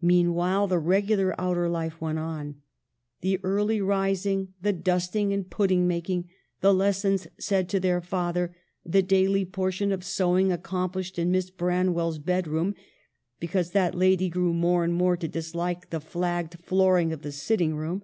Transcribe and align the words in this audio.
Meanwhile 0.00 0.68
the 0.68 0.78
regular 0.78 1.38
outer 1.38 1.68
life 1.68 2.00
went 2.00 2.18
on— 2.18 2.62
the 3.20 3.38
early 3.44 3.82
rising, 3.82 4.54
the 4.62 4.72
dusting 4.72 5.34
and 5.34 5.50
pudding 5.50 5.86
making, 5.86 6.30
the 6.62 6.72
lessons 6.72 7.26
said 7.38 7.68
to 7.68 7.78
their 7.78 8.00
father, 8.00 8.56
the 8.86 9.02
daily 9.02 9.44
portion 9.44 9.92
of 9.92 10.02
sewing 10.02 10.50
accomplished 10.50 11.18
in 11.18 11.30
Miss 11.30 11.50
Branwell's 11.50 12.18
bed 12.18 12.48
room, 12.48 12.74
because 13.38 13.72
that 13.72 13.94
lady 13.94 14.30
grew 14.30 14.54
more 14.54 14.82
and 14.82 14.94
more 14.94 15.14
to 15.18 15.28
dislike 15.28 15.90
the 15.90 16.00
flagged 16.00 16.58
flooring 16.62 17.12
of 17.12 17.20
the 17.20 17.30
sitting 17.30 17.76
room. 17.76 18.02